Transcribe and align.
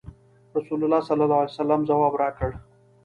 رسول 0.55 0.83
الله 0.83 1.01
صلی 1.07 1.23
الله 1.25 1.39
علیه 1.41 1.55
وسلم 1.55 1.81
ځواب 1.89 2.13
راکړ. 2.21 2.51